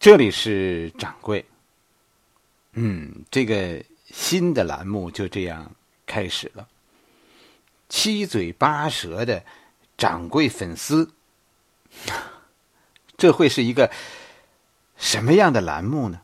[0.00, 1.44] 这里是掌柜。
[2.72, 5.76] 嗯，这个新的栏目就这样
[6.06, 6.66] 开始了。
[7.90, 9.44] 七嘴八舌的
[9.98, 11.12] 掌柜粉丝，
[13.18, 13.92] 这会是一个
[14.96, 16.22] 什么样的栏目呢？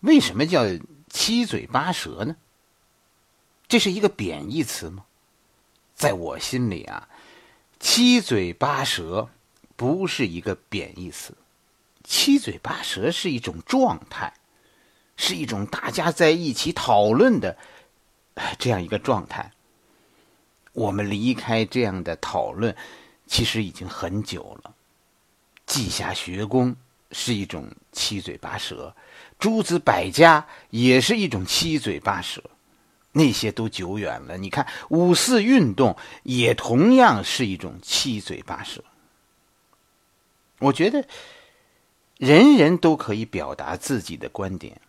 [0.00, 0.62] 为什么叫
[1.10, 2.34] 七嘴八舌呢？
[3.68, 5.04] 这是一个贬义词吗？
[5.94, 7.10] 在我心里啊，
[7.78, 9.28] 七嘴八舌
[9.76, 11.36] 不是一个贬义词。
[12.04, 14.32] 七嘴八舌是一种状态，
[15.16, 17.56] 是一种大家在一起讨论的
[18.58, 19.52] 这样一个状态。
[20.72, 22.74] 我们离开这样的讨论，
[23.26, 24.74] 其实已经很久了。
[25.66, 26.74] 稷下学宫
[27.10, 28.94] 是一种七嘴八舌，
[29.38, 32.42] 诸子百家也是一种七嘴八舌，
[33.12, 34.36] 那些都久远了。
[34.36, 38.82] 你看五四运动也同样是一种七嘴八舌。
[40.58, 41.06] 我觉得。
[42.22, 44.80] 人人都可以表达自己的观点，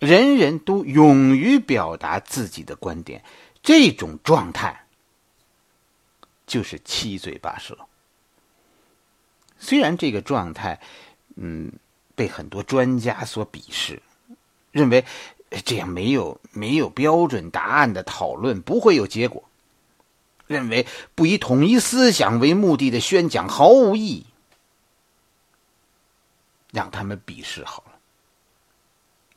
[0.00, 3.24] 人人都勇于表达自己的观点，
[3.62, 4.84] 这种状态
[6.46, 7.78] 就是七嘴八舌。
[9.58, 10.78] 虽然这个状态，
[11.36, 11.72] 嗯，
[12.14, 14.02] 被很多专家所鄙视，
[14.70, 15.06] 认为
[15.64, 19.42] 这样没有没有标准答案的讨论不会有结果，
[20.46, 24.26] 认为不以统一思想为目的的宣讲毫无意义。
[26.74, 27.92] 让他们鄙视好了，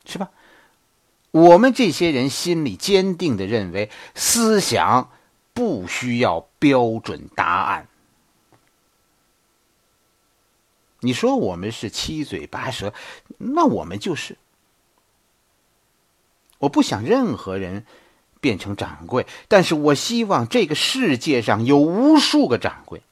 [0.05, 0.29] 是吧？
[1.31, 5.11] 我们这些人心里坚定的认为，思想
[5.53, 7.87] 不需要标准答案。
[11.01, 12.91] 你说我们是七嘴八舌，
[13.37, 14.35] 那我们就是。
[16.57, 17.85] 我不想任何人
[18.41, 23.03] 变成掌柜，但是我希望这个世界上有无数个掌柜。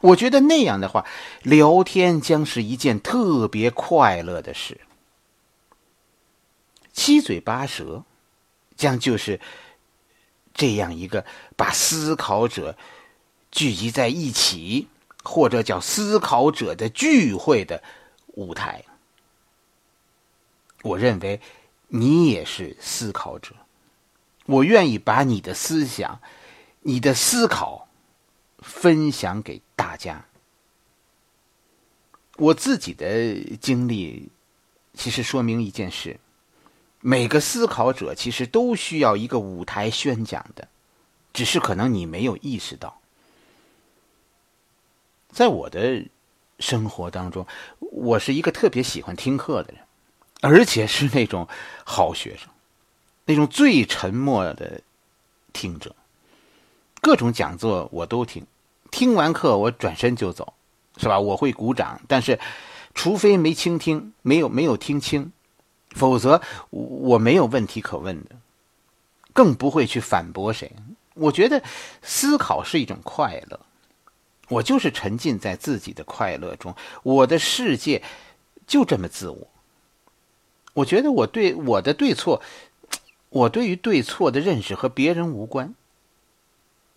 [0.00, 1.06] 我觉得那样的话，
[1.42, 4.80] 聊天将是一件特别快乐的事。
[6.92, 8.04] 七嘴八舌，
[8.76, 9.40] 将就是
[10.54, 11.24] 这样一个
[11.56, 12.76] 把思考者
[13.50, 14.88] 聚集在一起，
[15.22, 17.82] 或者叫思考者的聚会的
[18.28, 18.84] 舞台。
[20.82, 21.40] 我认为
[21.88, 23.54] 你也是思考者，
[24.44, 26.20] 我愿意把你的思想、
[26.80, 27.85] 你的思考
[28.58, 29.62] 分享给。
[29.78, 30.24] 大家，
[32.36, 34.30] 我自己的经历，
[34.94, 36.18] 其实说明一件事：
[37.00, 40.68] 每个思考者其实都需要一个舞台宣讲的，
[41.34, 43.00] 只是可能你没有意识到。
[45.28, 46.04] 在我的
[46.58, 47.46] 生活当中，
[47.78, 49.82] 我是一个特别喜欢听课的人，
[50.40, 51.46] 而且是那种
[51.84, 52.48] 好学生，
[53.26, 54.80] 那种最沉默的
[55.52, 55.94] 听者，
[57.06, 58.44] 各种讲座我都听。
[58.90, 60.54] 听完课，我转身就走，
[60.96, 61.20] 是吧？
[61.20, 62.40] 我会鼓掌，但是，
[62.94, 65.30] 除非没倾听，没有没有听清，
[65.90, 68.30] 否则我没有问题可问的，
[69.32, 70.72] 更不会去反驳谁。
[71.14, 71.62] 我觉得
[72.02, 73.60] 思考是一种快乐，
[74.48, 76.74] 我就是沉浸在自己的快乐中，
[77.04, 78.02] 我的世界
[78.66, 79.46] 就这么自我。
[80.74, 82.42] 我觉得我对我的对错，
[83.28, 85.72] 我对于对错的认识和别人无关。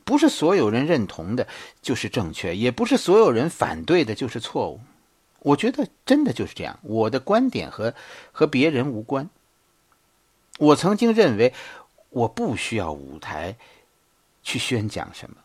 [0.06, 1.48] 不是所有人认同的
[1.82, 4.80] 就是正确，也不是所有人反对的就是错误。
[5.40, 6.80] 我觉得真的就是这样。
[6.82, 7.94] 我的观点和
[8.32, 9.30] 和别人无关。
[10.58, 11.54] 我曾经认为
[12.10, 13.56] 我不需要舞台
[14.44, 15.38] 去宣讲什么，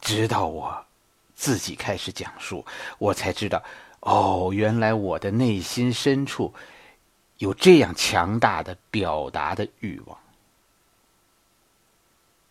[0.00, 0.84] 直到我
[1.36, 2.64] 自己开始讲述，
[2.98, 3.62] 我才知道，
[4.00, 6.52] 哦，原来我的内心深处
[7.38, 10.18] 有这样强大的表达的欲望。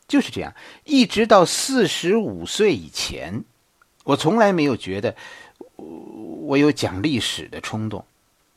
[0.08, 0.54] 就是这样，
[0.84, 3.44] 一直到四十五岁以前，
[4.04, 5.16] 我从来没有觉得
[5.76, 8.06] 我有讲历史的冲动，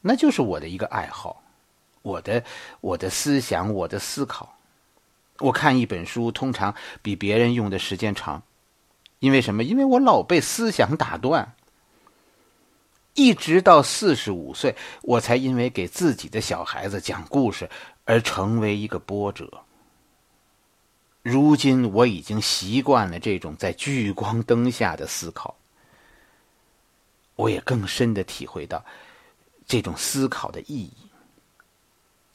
[0.01, 1.43] 那就是我的一个爱好，
[2.03, 2.43] 我的
[2.81, 4.57] 我的思想，我的思考。
[5.39, 8.43] 我看一本书，通常比别人用的时间长，
[9.19, 9.63] 因为什么？
[9.63, 11.55] 因为我老被思想打断。
[13.15, 17.71] 一直到四十五岁，我才因为给自己的小孩子讲故事
[18.05, 19.51] 而成为一个波折。
[21.29, 25.57] 如今我已经习惯了这种在聚光灯下的思考，
[27.35, 28.85] 我也更深的体会到
[29.67, 30.93] 这种思考的意义。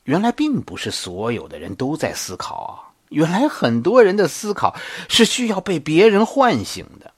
[0.04, 4.76] 原来并不是所有的人都在思考啊，原来很多人的思考
[5.08, 7.14] 是需要被别人唤醒的。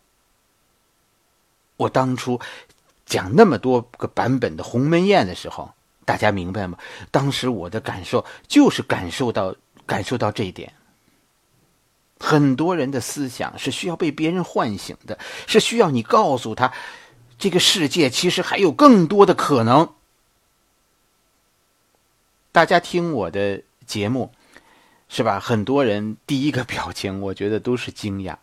[1.77, 2.39] 我当初
[3.07, 5.73] 讲那么多个版本的《鸿门宴》的时候，
[6.05, 6.77] 大家明白吗？
[7.09, 9.55] 当时我的感受就是感受到
[9.87, 10.71] 感受到这一点。
[12.23, 16.71] 很多人的思想是需要被别人唤醒的，是需要你告诉他
[17.37, 19.93] 这个世界其实还有更多的可能。
[22.53, 24.31] 大家听我的节目，
[25.09, 25.37] 是吧？
[25.37, 28.37] 很多人第一个表情，我觉得都是惊讶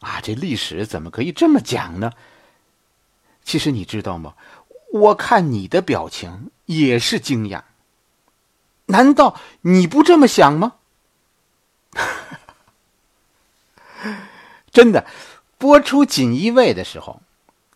[0.00, 0.20] 啊！
[0.20, 2.12] 这历史怎么可以这么讲呢？
[3.42, 4.34] 其实你知道吗？
[4.92, 7.62] 我看你的表情也是惊讶。
[8.86, 10.74] 难道你不这么想吗？
[14.72, 15.04] 真的，
[15.58, 17.20] 播出锦衣卫的时候，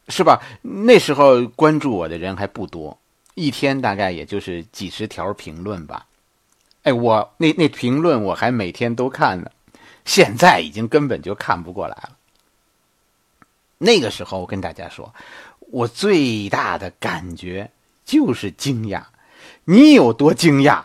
[0.09, 0.43] 是吧？
[0.63, 2.99] 那时候关注我的人还不多，
[3.35, 6.07] 一天大概也就是几十条评论吧。
[6.83, 9.51] 哎，我那那评论我还每天都看呢，
[10.05, 12.17] 现在已经根本就看不过来了。
[13.79, 15.15] 那个时候我跟大家说，
[15.59, 17.71] 我最大的感觉
[18.05, 19.05] 就是惊讶。
[19.65, 20.85] 你有多惊讶？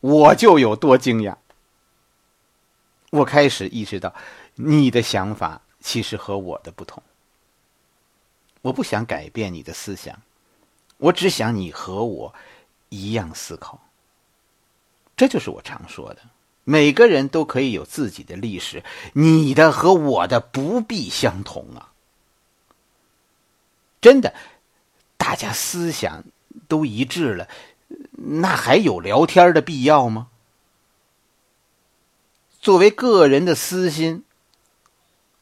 [0.00, 1.34] 我就有多惊讶，
[3.10, 4.14] 我开始意识到，
[4.62, 7.02] 你的想法其实和我的不同。
[8.62, 10.20] 我不想改变你的思想，
[10.98, 12.34] 我只想你和我
[12.90, 13.80] 一样思考。
[15.16, 16.20] 这就是我常说的，
[16.64, 18.84] 每个人都可以有自己的历史，
[19.14, 21.92] 你的和我的不必相同啊！
[24.00, 24.34] 真的，
[25.16, 26.24] 大家思想
[26.68, 27.48] 都一致了。
[28.12, 30.28] 那还有聊天的必要吗？
[32.60, 34.24] 作为个人的私心，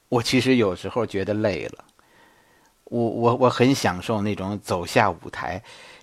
[0.09, 1.85] 我其实有时候觉得累了。
[2.85, 5.63] 我我我很享受那种走下舞台，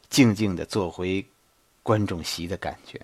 [0.09, 1.25] 静静的坐回
[1.81, 3.01] 观众席的感觉。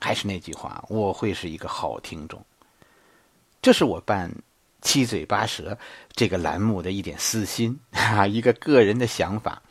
[0.00, 2.44] 还是那句话，我会是一个好听众。
[3.62, 4.30] 这是我办
[4.82, 5.76] “七嘴八舌”
[6.12, 9.62] 这个栏目的一点私心啊， 一个个人的想法。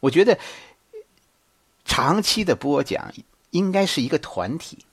[0.00, 0.38] 我觉得。
[1.84, 3.12] 长期的播讲
[3.50, 4.86] 应该是一个团体。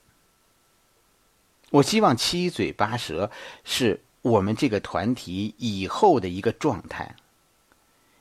[1.69, 3.29] 我希望七嘴八舌
[3.63, 7.15] 是我们这个团体以后的一个状态。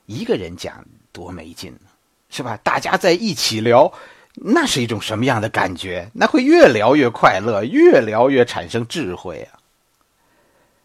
[0.05, 1.81] 一个人讲多没劲呢，
[2.29, 2.57] 是吧？
[2.57, 3.93] 大家在一起聊，
[4.33, 6.09] 那是一种什么样的感觉？
[6.13, 9.59] 那会越聊越快乐，越聊越产生智慧啊！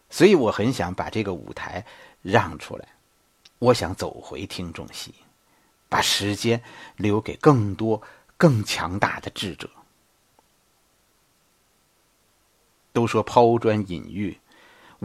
[0.09, 1.85] 所以我很想把这个舞台
[2.21, 2.87] 让出来，
[3.57, 5.13] 我想走回听众席。
[5.87, 6.61] 把时间
[6.97, 8.01] 留给更多、
[8.37, 9.69] 更强大的智者。
[12.91, 14.37] 都说抛砖引玉，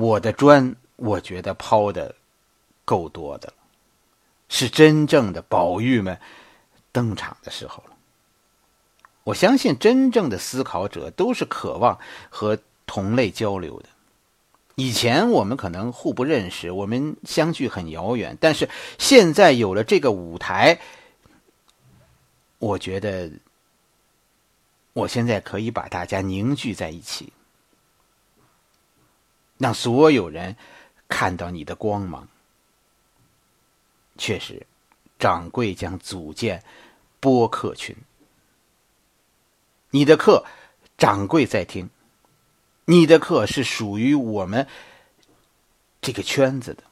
[0.01, 2.15] 我的砖，我觉得抛的
[2.87, 3.55] 够多的了，
[4.49, 6.19] 是真正的宝玉们
[6.91, 7.95] 登场的时候了。
[9.25, 11.99] 我相信，真正的思考者都是渴望
[12.31, 13.89] 和同类交流的。
[14.77, 18.39] 以前我们可能互不认识，我们相距很遥远。
[18.41, 20.81] 但是现在有了这个舞台，
[22.59, 23.31] 我觉得
[24.95, 27.31] 我现在可以把大家凝聚在一起，
[29.61, 30.57] 让所有人
[31.07, 32.27] 看到你的光芒。
[34.17, 34.67] 确实，
[35.19, 36.65] 掌柜将组建
[37.21, 37.95] 播客群，
[39.91, 40.47] 你的课，
[40.97, 41.91] 掌柜在听。
[42.87, 44.67] 你的课是属于我们
[46.01, 46.83] 这个圈子的，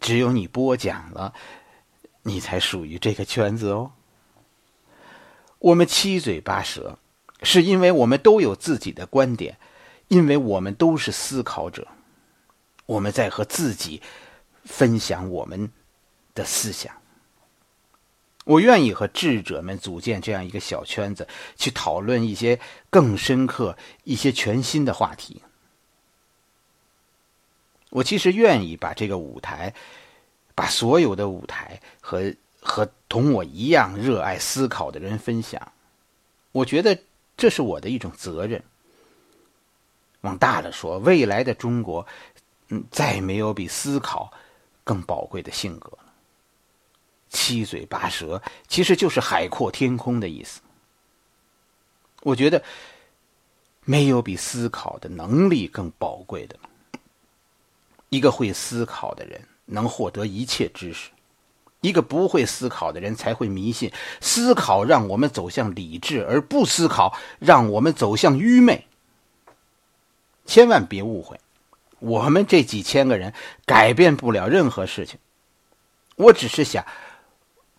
[0.00, 1.34] 只有你播讲了，
[2.22, 3.90] 你才属于这个圈子哦。
[5.58, 6.98] 我们七嘴八舌，
[7.42, 9.58] 是因为我们都有自己的观点，
[10.12, 11.88] 因为我们都是思考者，
[12.84, 14.02] 我们在和自己
[14.62, 15.72] 分享我们
[16.34, 16.94] 的思想。
[18.44, 21.26] 我愿意和智者们组建这样一个小圈子，
[21.56, 25.40] 去讨论一些更深刻、一些全新的话题。
[27.88, 29.72] 我其实愿意把这个舞台，
[30.54, 35.72] 把所有的舞台和和同我一样热爱思考的人分享。
[36.52, 36.98] 我觉得
[37.34, 38.62] 这是我的一种责任。
[40.22, 42.04] 往大了说，未来的中国，
[42.68, 44.32] 嗯，再没有比思考
[44.82, 45.98] 更宝贵的性格了。
[47.28, 50.60] 七嘴八舌其实就是海阔天空的意思。
[52.22, 52.62] 我觉得
[53.84, 56.68] 没有比思考的能力更宝贵的了。
[58.10, 61.08] 一个会思考的人能获得一切知识，
[61.80, 63.90] 一个不会思考的人才会迷信。
[64.20, 68.86] 思考让我们走向理智，而不思考让我们走向愚昧。
[70.52, 71.40] 千万别误会，
[71.98, 73.32] 我们这几千个人
[73.64, 75.18] 改变不了任何事情。
[76.16, 76.84] 我只是想。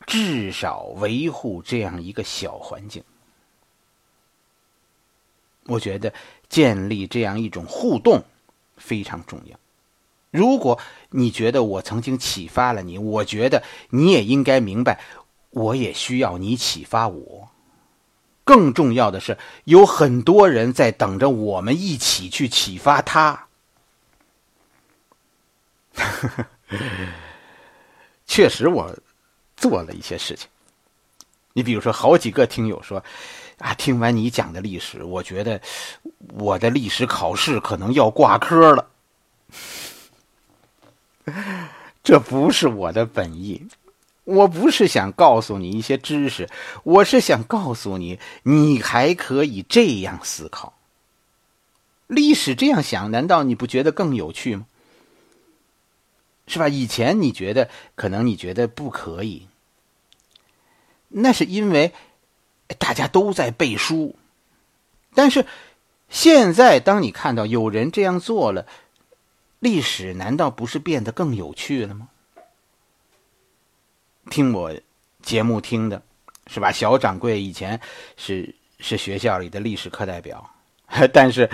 [0.05, 3.05] 至少维护这样一个小环境，
[5.63, 6.13] 我觉得
[6.49, 8.21] 建立这样一种互动
[8.75, 9.57] 非常重要。
[10.29, 10.77] 如果
[11.09, 14.99] 你觉得我曾经启发了你，我觉得你也应该明白，
[15.51, 17.32] 我也需要你启发我。
[18.43, 23.47] 更重要的是，有很多人在等着我们一起去启发他。
[28.25, 28.97] 确实，我
[29.55, 30.47] 做了一些事情。
[31.53, 33.03] 你比如说，好几个听友说，
[33.59, 35.61] 啊，听完你讲的历史，我觉得
[36.33, 38.89] 我的历史考试可能要挂科了。
[42.03, 43.65] 这不是我的本意，
[44.23, 46.49] 我不是想告诉你一些知识，
[46.83, 50.73] 我是想告诉你，你还可以这样思考。
[52.07, 54.65] 历史这样想，难道你不觉得更有趣吗？
[56.47, 56.67] 是吧？
[56.67, 59.47] 以前你觉得可能你觉得不可以，
[61.07, 61.93] 那是因为
[62.77, 64.15] 大家都在背书。
[65.15, 65.45] 但是
[66.09, 68.67] 现在，当你看到有人这样做了，
[69.59, 72.09] 历史难道不是变得更有趣了吗？
[74.33, 74.73] 听我
[75.21, 76.01] 节目听的
[76.47, 76.71] 是吧？
[76.71, 77.79] 小掌柜以前
[78.17, 80.49] 是是学校里的历史课代表，
[81.13, 81.47] 但是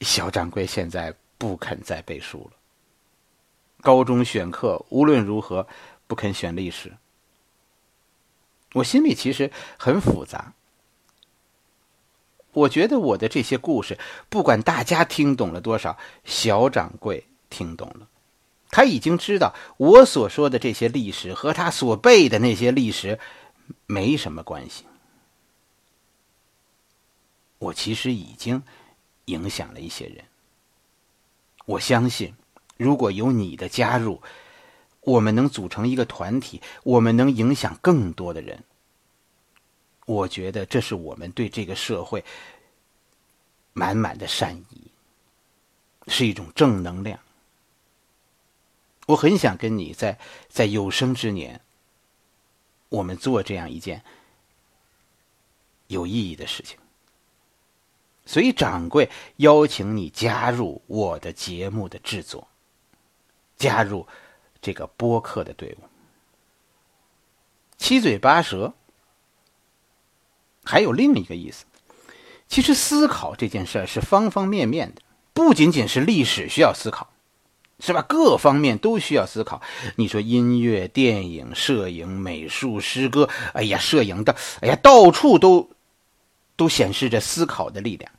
[0.00, 2.56] 小掌柜现在不肯再背书了。
[3.82, 5.66] 高中选课无论如何
[6.06, 6.96] 不肯选历史，
[8.72, 10.54] 我心里其实很复杂。
[12.52, 13.98] 我觉得我的这些故事，
[14.30, 18.08] 不管大家听懂了多少，小掌柜听懂了，
[18.70, 23.18] 他已经知道我所说的这些历史和他所背的那些历史
[23.86, 24.84] 没什么关系。
[27.58, 28.62] 我其实已经
[29.26, 30.24] 影响了一些人，
[31.66, 32.34] 我相信。
[32.76, 34.22] 如果有你的加入，
[35.02, 38.64] 我们能组成一个团体，我们能影响更多的人。
[40.06, 42.24] 我觉得这是我们对这个社会
[43.74, 44.90] 满满的善意，
[46.06, 47.20] 是一种正能量。
[49.10, 51.60] 我很想跟你在在有生之年，
[52.88, 54.02] 我们做这样一件
[55.86, 56.78] 有意义的事情。
[58.24, 62.46] 所以，掌柜邀请你加入我的节目的制作。
[63.56, 64.06] 加入
[64.62, 65.84] 这个播客的队伍，
[67.76, 68.72] 七嘴八舌，
[70.64, 71.66] 还有另一个意思。
[72.48, 75.02] 其实思考这件事儿是方方面面的，
[75.34, 77.09] 不仅仅是历史需要思考，
[77.80, 78.02] 是吧？
[78.02, 79.62] 各方面都需要思考。
[79.96, 85.70] 你说音乐、电影、摄影、美术、诗歌，哎呀，摄影的，哎呀，到处都
[86.56, 88.12] 都显示着思考的力量。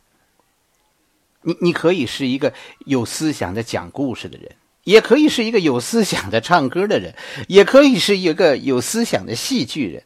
[1.43, 2.53] 你你可以是一个
[2.85, 4.55] 有思想的讲故事的人。
[4.83, 7.13] 也可以是一个有思想的唱歌的人，
[7.47, 10.03] 也可以是一个有思想的戏剧人。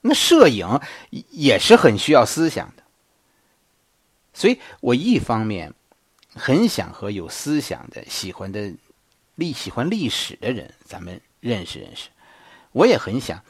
[0.00, 0.80] 那摄影
[1.30, 2.82] 也是很需要思想的。
[4.34, 5.72] 所以我一方面
[6.34, 8.72] 很想和有思想的、喜欢的
[9.36, 12.08] 历、喜欢历史的人咱们认识认识；
[12.72, 13.40] 我也很想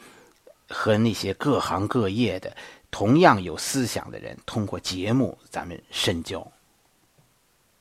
[0.69, 2.55] 和那些各行各业的
[2.91, 6.49] 同样有思想的人通过节目咱们深交。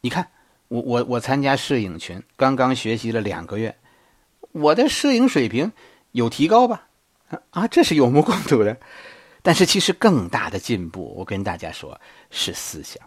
[0.00, 0.26] 你看。
[0.68, 3.72] 我我我参加摄影群，刚刚学习了两个月，
[4.50, 5.70] 我的摄影水平
[6.10, 6.88] 有提高吧？
[7.50, 8.76] 啊，这是有目共睹的。
[9.42, 12.00] 但是其实更大的进步，我跟大家说
[12.32, 13.00] 是思想。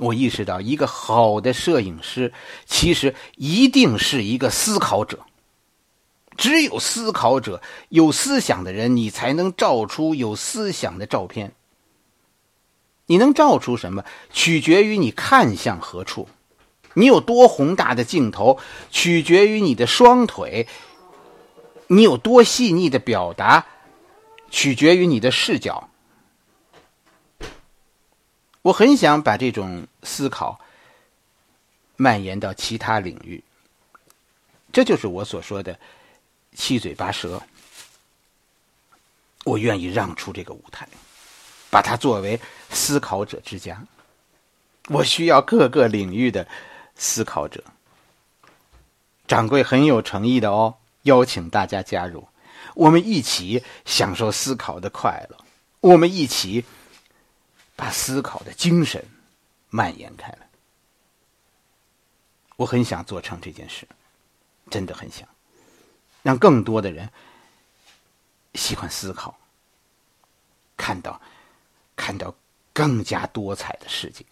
[0.00, 2.32] 我意识到，一个好的摄影师
[2.64, 5.20] 其实一定是一个思考者。
[6.38, 11.52] 只有思考者、有思想的人，你才能照出有思想的照片。
[13.04, 14.02] 你能照出什么，
[14.32, 16.26] 取决于你看向何处；
[16.94, 18.58] 你有多宏大的镜头，
[18.90, 20.66] 取决于你的双腿；
[21.88, 23.66] 你有多细腻的表达，
[24.50, 25.89] 取决于你的视角。
[28.62, 30.60] 我很想把这种思考
[31.96, 33.42] 蔓延到其他领域，
[34.72, 35.78] 这就是我所说的
[36.54, 37.42] 七嘴八舌。
[39.44, 40.88] 我愿意让出这个舞台。
[41.72, 43.80] 把它作为思考者之家，
[44.88, 46.44] 我需要各个领域的
[46.96, 47.62] 思考者。
[49.28, 52.26] 掌柜很有诚意的哦，邀请大家加入，
[52.74, 55.36] 我们一起享受思考的快乐，
[55.78, 56.64] 我们一起
[57.80, 59.02] 把思考的精神
[59.70, 60.50] 蔓延开来。
[62.56, 63.88] 我很想做成这件事，
[64.70, 65.26] 真的很想，
[66.22, 67.10] 让更多的人
[68.52, 69.34] 喜欢思考，
[70.76, 71.18] 看到。
[71.96, 72.34] 看到
[72.72, 74.24] 更加多彩的世界。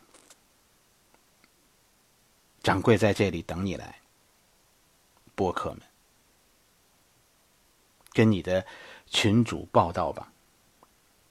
[2.62, 4.00] 掌柜在这里等你来，
[5.34, 5.82] 播客们，
[8.14, 8.66] 跟你的
[9.06, 10.32] 群主报道吧。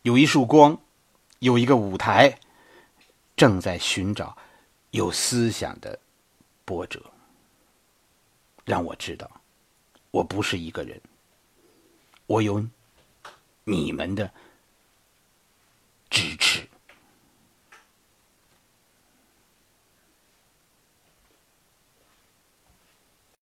[0.03, 0.79] 有一束光，
[1.39, 2.39] 有一个舞台
[3.35, 4.35] 正在寻找
[4.91, 5.99] 有思想的
[6.65, 7.01] 波折。
[8.67, 9.31] 让我知道
[10.11, 10.99] 我不是一个人。
[12.25, 12.67] 我有
[13.63, 14.29] 你们的
[16.09, 16.66] 支持。